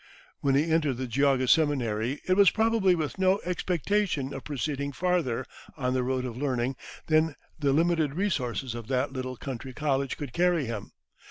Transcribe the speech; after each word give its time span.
When 0.39 0.55
he 0.55 0.71
entered 0.71 0.97
the 0.97 1.05
Geauga 1.05 1.47
Seminary, 1.47 2.21
it 2.25 2.33
was 2.35 2.49
probably 2.49 2.95
with 2.95 3.19
no 3.19 3.39
expectation 3.45 4.33
of 4.33 4.43
proceeding 4.43 4.93
farther 4.93 5.45
on 5.77 5.93
the 5.93 6.01
road 6.01 6.25
of 6.25 6.35
learning 6.35 6.75
than 7.05 7.35
the 7.59 7.71
limited 7.71 8.15
resources 8.15 8.73
of 8.73 8.87
that 8.87 9.13
little 9.13 9.37
country 9.37 9.73
college 9.73 10.17
could 10.17 10.33
carry 10.33 10.65
him. 10.65 10.91